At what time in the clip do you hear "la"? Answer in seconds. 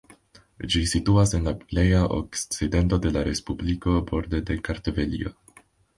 1.49-1.51, 3.19-3.23